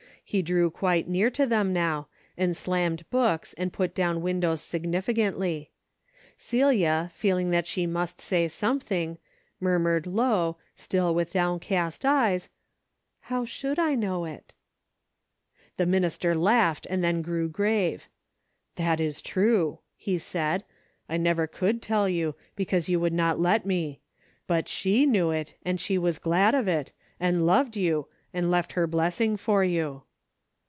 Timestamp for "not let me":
23.11-23.99